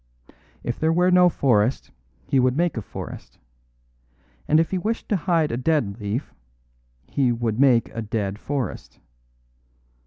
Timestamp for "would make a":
2.39-2.81, 7.31-8.01